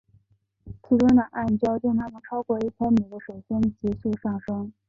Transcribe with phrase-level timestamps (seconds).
[0.81, 4.73] 其中的暗礁经常从超过一千米的水深急速上升。